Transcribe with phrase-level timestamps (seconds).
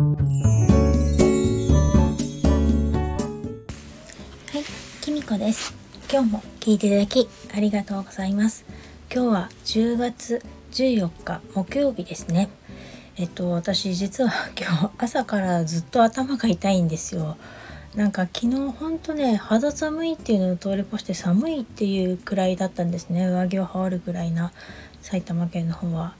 [0.00, 0.06] は
[4.54, 4.64] い、
[5.02, 5.74] きみこです。
[6.10, 8.64] 今日も聞いていただきありがとうございます。
[9.14, 10.42] 今日は10月
[10.72, 12.48] 14日木曜日ですね。
[13.18, 17.36] えっと私実は 今日朝からずっと頭が痛いんですよ。
[17.94, 24.52] なんか昨日ほんとね肌寒いっていうのを通り越して寒いっていうくらいだったんですね上着を羽織るぐらいな
[25.02, 26.14] 埼玉県の方は。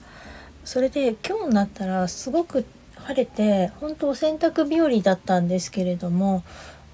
[0.65, 2.63] それで今日になったらすごく
[3.05, 6.43] 晴れて本当お洗濯日和だったんですけれども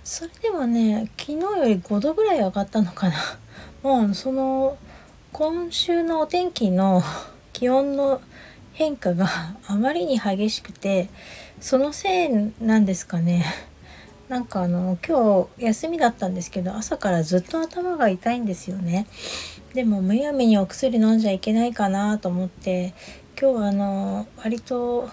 [0.03, 3.16] それでもね昨日より5度ぐらい上がったのかな。
[3.83, 4.77] もうその
[5.33, 7.03] 今週のお天気の
[7.52, 8.21] 気温の
[8.73, 9.27] 変化が
[9.67, 11.09] あまりに激しくて
[11.59, 13.45] そのせいなんですかね。
[14.30, 19.08] なんかあの今日休みだったんですけど朝からずっと頭が痛いんですよね。
[19.73, 22.94] でもむやみにお薬飲んじゃいけないかなと思って
[23.39, 25.09] 今日はあの割と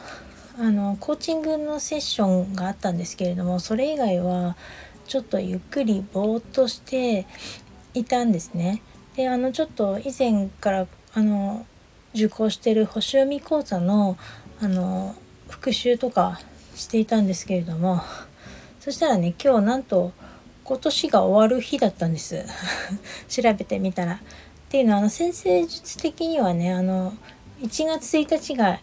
[0.57, 4.57] あのコーチングのセッションがあったんですけれどもそれ以外は
[5.07, 7.27] ちょっとゆっくりぼーっとして
[7.93, 8.81] いたんですね。
[9.17, 11.67] であのちょっと以前からあの
[12.15, 14.17] 受講してる星読み講座の
[14.61, 15.15] あの
[15.49, 16.41] 復習とか
[16.77, 18.01] していたんですけれども
[18.81, 20.13] そしたらね今日なんと
[20.63, 22.45] 今年が終わる日だったんです
[23.29, 24.15] 調べてみたら。
[24.15, 24.19] っ
[24.77, 27.13] ていうのはあの先生術的にはねあの
[27.61, 28.81] 1月1日が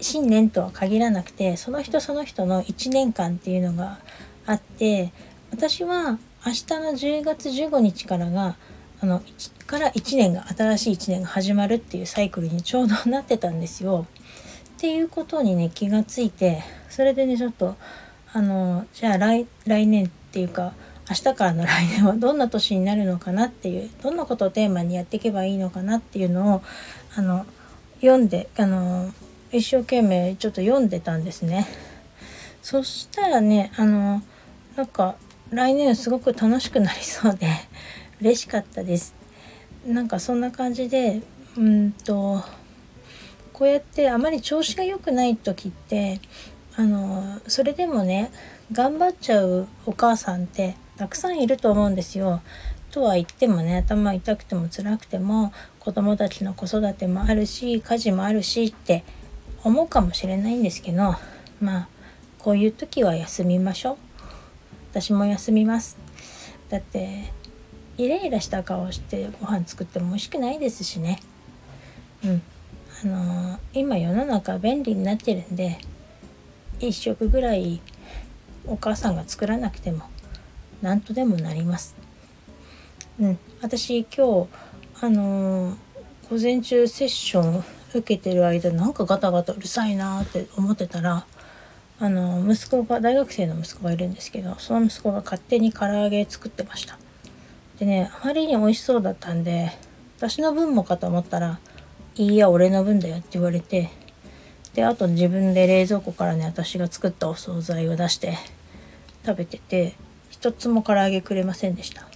[0.00, 3.98] 新年とは限らなくてその人その人の1年間っていうのが
[4.46, 5.12] あって
[5.50, 8.56] 私は明日の10月15日からが
[9.00, 9.22] あの
[9.66, 14.06] から1年が新しい1年が始まるっていうサイクルにちょうどなってたんですよ。
[14.76, 17.76] っていうことにね気がついてそれでねちょっと
[18.32, 20.72] あのじゃあ来来年っていうか
[21.08, 26.62] 明日からの来年はどんな年になるのかなっていうどんなことをテーマにやっていけばいいのかなっていうのを
[27.16, 27.46] あの
[28.00, 29.12] 読んであの
[29.50, 31.66] 一生懸命ちょっと読んでたんですね。
[32.62, 34.22] そしたらねあの
[34.76, 35.16] なんか
[35.50, 37.48] 来年すごく楽しくなりそうで
[38.20, 39.14] 嬉しかったです。
[39.86, 41.22] なんかそんな感じで
[41.56, 42.44] うんと
[43.52, 46.20] こうやってあまり調子が良くない時って
[46.76, 48.30] あのそれでもね
[48.70, 52.42] 頑張っちゃうお母さんってたくさんいると思うんですよ。
[52.90, 59.04] とは言ってもね頭痛くても辛くても子供たちの子育てもあるし家事もあるしって
[59.64, 61.16] 思うかもしれないんですけど
[61.60, 61.88] まあ
[62.38, 63.96] こういう時は休みましょう。
[64.90, 65.98] 私も休みます。
[66.68, 67.32] だって
[67.98, 71.20] イライラした顔してご飯作っても美味しくないですしね。
[72.24, 72.42] うん。
[73.04, 75.78] あのー、今世の中便利になってるんで
[76.80, 77.80] 1食ぐらい
[78.66, 80.04] お母さんが作らなくても
[80.80, 81.96] 何とでもなります。
[83.20, 83.38] うん。
[83.60, 84.48] 私今日
[85.00, 85.76] あのー、
[86.30, 91.24] 午前中セッション受けてる間なんかガタガタうるさいなって思ってたら
[92.00, 96.98] あの息子が大学生の息子がいるんですけどその息子が勝手に唐揚げ作ってました。
[97.78, 99.72] でねあまりに美味しそうだったんで
[100.16, 101.60] 私の分もかと思ったら
[102.16, 103.90] 「いいや俺の分だよ」って言われて
[104.74, 108.36] であと自分で冷蔵庫からね私が作ったお惣菜を出して
[109.24, 109.96] 食べてて
[110.30, 112.06] 一つも唐揚げくれませんでした。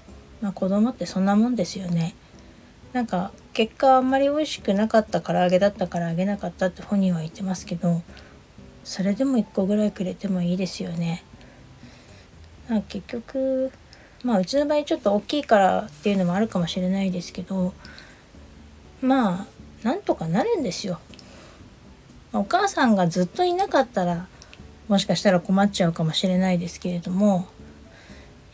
[0.41, 2.15] まあ子供ってそんなもんですよね。
[2.93, 8.03] なんか結果あんまり美味しくなかった唐揚げだったからあげなかったって本人は言ってますけど
[8.83, 11.23] それでも1個ぐらいくれてもいいですよね。
[12.89, 13.71] 結局
[14.25, 17.75] まあうちの場合ちょっと大きいからっていうのもあるかもしれないですけど
[19.03, 19.47] まあ
[19.83, 21.01] なんとかなるんですよ。
[22.33, 24.27] お母さんがずっといなかったら
[24.89, 27.47] もしかしたら困っちゃうかもしれないですけれども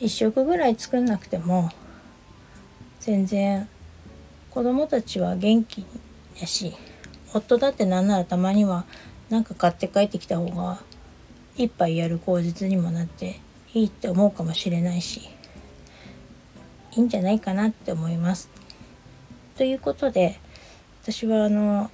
[0.00, 1.70] 1食ぐらい作んなくても
[2.98, 3.68] 全然
[4.58, 5.86] 子供たちは元気
[6.40, 6.74] やし
[7.32, 8.86] 夫だってなんならたまには
[9.30, 10.80] 何か買って帰ってきた方が
[11.56, 13.38] 一杯やる口実にもなって
[13.72, 15.30] いいって思うかもしれないし
[16.90, 18.50] いいんじゃないかなって思います。
[19.56, 20.40] ということで
[21.04, 21.92] 私はあの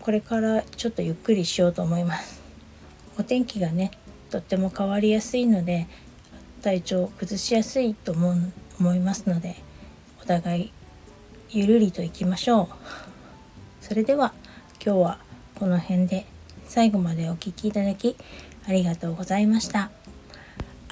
[0.00, 2.38] これからちょっとゆっくりしようと思います。
[3.18, 3.92] お天気がね
[4.28, 5.86] とっても変わりやすいので
[6.60, 9.56] 体調崩しやすいと思う思いますので
[10.22, 10.72] お互い
[11.50, 12.68] ゆるりといきましょう。
[13.80, 14.34] それでは
[14.84, 15.18] 今日は
[15.58, 16.26] この辺で
[16.66, 18.16] 最後までお聴きいただき
[18.66, 19.90] ありがとうございました。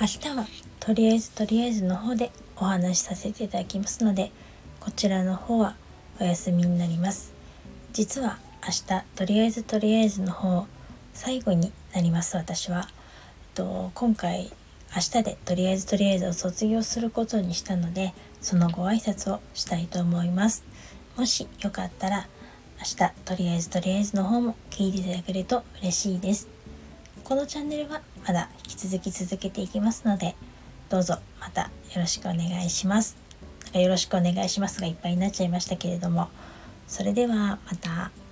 [0.01, 0.47] 明日は
[0.81, 4.33] とりあえずとりあえずの方でお話しさせていただきますので
[4.81, 5.77] こちらの方は
[6.19, 7.35] お休みになります。
[7.93, 10.67] 実は明日とりあえずとりあえずの方
[11.13, 12.89] 最後になります私は。
[12.89, 12.93] えっ
[13.57, 14.51] と今回
[14.95, 20.65] 明日でとりあえずとりあえずを卒業することにしたのでそのご挨拶をしたいと思います。
[21.17, 22.29] もしよかったら
[22.79, 26.49] 明日とりあえずとりあえずの方も聞いていただけると嬉しいです。
[27.25, 30.37] このチャンネルはまだ引き続き続けていきますので
[30.89, 33.17] どうぞまたよろしくお願いします。
[33.73, 36.29] よろしくお願いしますがいっぱいになっちゃいましたけれども。
[36.87, 38.26] それではまた。